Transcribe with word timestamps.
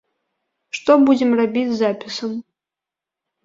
Што 0.77 0.91
будзем 1.11 1.37
рабіць 1.41 1.67
з 1.71 1.77
запісам? 1.85 2.31